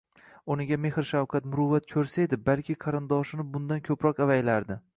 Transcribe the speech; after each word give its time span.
o'rniga 0.53 0.77
mehr-shafqat, 0.85 1.45
muruvvat 1.51 1.89
ko'rsa 1.93 2.25
edi, 2.25 2.39
balki 2.47 2.77
qarindoshini 2.87 3.47
bundan 3.57 3.85
ko'proq 3.91 4.23
avaylardi. 4.27 4.81